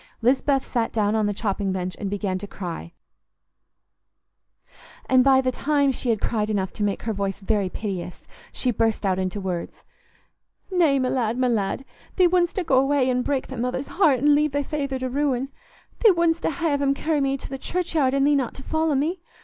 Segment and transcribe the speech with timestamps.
[0.23, 2.91] Lisbeth sat down on the chopping bench and began to cry,
[5.05, 8.71] and by the time she had cried enough to make her voice very piteous, she
[8.71, 9.83] burst out into words.
[10.71, 11.85] "Nay, my lad, my lad,
[12.15, 15.49] thee wouldstna go away an' break thy mother's heart, an' leave thy feyther to ruin.
[15.99, 19.21] Thee wouldstna ha' 'em carry me to th' churchyard, an' thee not to follow me.